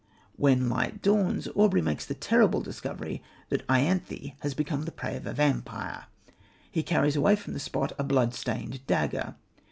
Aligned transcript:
When 0.35 0.67
light 0.67 1.03
dawns, 1.03 1.47
Aubrey 1.53 1.83
makes 1.83 2.07
the 2.07 2.15
terrible 2.15 2.59
discovery 2.61 3.21
that 3.49 3.63
Ianthe 3.69 4.33
has 4.39 4.55
become 4.55 4.85
the 4.85 4.91
prey 4.91 5.15
of 5.15 5.27
a 5.27 5.33
vampire. 5.33 6.07
He 6.71 6.81
carries 6.81 7.15
away 7.15 7.35
from 7.35 7.53
the 7.53 7.59
spot 7.59 7.91
a 7.99 8.03
blood 8.03 8.33
stained 8.33 8.83
dagger. 8.87 9.35